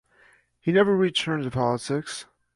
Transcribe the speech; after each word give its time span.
He 0.59 0.71
never 0.71 0.97
returned 0.97 1.43
to 1.43 1.51
politics. 1.51 2.25